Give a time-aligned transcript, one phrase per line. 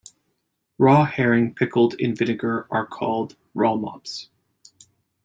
[0.79, 4.29] Raw herring pickled in vinegar are called rollmops.